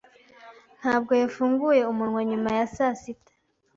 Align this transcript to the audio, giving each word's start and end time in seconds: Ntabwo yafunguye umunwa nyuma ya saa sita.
Ntabwo 0.79 1.11
yafunguye 1.21 1.81
umunwa 1.91 2.21
nyuma 2.29 2.49
ya 2.57 2.65
saa 2.75 2.95
sita. 3.01 3.31